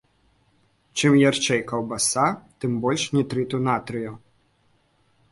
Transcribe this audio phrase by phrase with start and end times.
[0.99, 2.23] Чым ярчэй каўбаса,
[2.63, 4.15] тым больш нітрыту натрыю.